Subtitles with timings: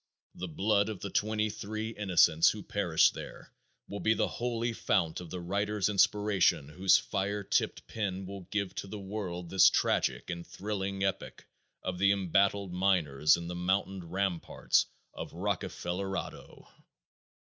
[0.33, 3.53] The blood of the twenty three innocents who perished there
[3.87, 8.73] will be the holy fount of the writer's inspiration whose fire tipped pen will give
[8.77, 11.45] to the world this tragic and thrilling epic
[11.83, 16.67] of the embattled miners in the mountain ramparts of Rockefellerado.